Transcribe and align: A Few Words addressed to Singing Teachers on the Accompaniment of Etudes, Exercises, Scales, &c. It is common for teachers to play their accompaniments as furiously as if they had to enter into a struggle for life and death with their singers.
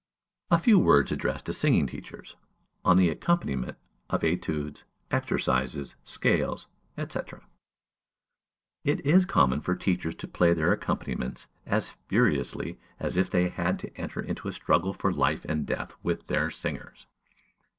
A 0.49 0.57
Few 0.57 0.79
Words 0.79 1.11
addressed 1.11 1.45
to 1.45 1.53
Singing 1.53 1.85
Teachers 1.85 2.35
on 2.83 2.97
the 2.97 3.09
Accompaniment 3.11 3.77
of 4.09 4.23
Etudes, 4.23 4.83
Exercises, 5.11 5.95
Scales, 6.03 6.65
&c. 7.07 7.19
It 8.83 9.05
is 9.05 9.25
common 9.25 9.61
for 9.61 9.75
teachers 9.75 10.15
to 10.15 10.27
play 10.27 10.55
their 10.55 10.71
accompaniments 10.73 11.45
as 11.67 11.91
furiously 12.07 12.79
as 12.99 13.15
if 13.15 13.29
they 13.29 13.49
had 13.49 13.77
to 13.77 13.95
enter 13.95 14.21
into 14.21 14.47
a 14.47 14.53
struggle 14.53 14.91
for 14.95 15.13
life 15.13 15.45
and 15.45 15.67
death 15.67 15.93
with 16.01 16.25
their 16.25 16.49
singers. 16.49 17.05